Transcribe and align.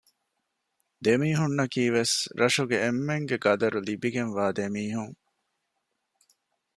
ދެ 1.05 1.13
މީހުންނަކީވެސް 1.21 2.15
ރަށުގެ 2.39 2.77
އެންމެންގެ 2.83 3.37
ޤަދަރު 3.43 3.79
ލިބިގެންވާ 3.87 4.45
ދެމީހުން 4.57 5.17